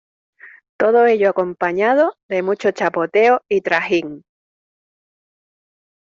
todo 0.79 1.05
ello 1.05 1.29
acompañado 1.29 2.15
de 2.27 2.41
mucho 2.41 2.71
chapoteo 2.71 3.43
y 3.47 3.61
trajín. 3.61 4.23